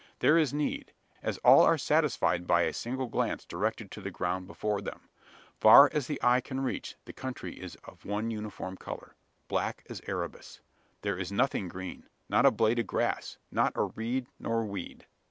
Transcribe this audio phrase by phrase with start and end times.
[0.17, 4.47] There is need: as all are satisfied by a single glance directed to the ground
[4.47, 5.01] before them.
[5.59, 9.13] Far as the eye can reach the country is of one uniform colour
[9.47, 10.59] black as Erebus.
[11.03, 15.05] There is nothing green not a blade of grass not a reed nor weed!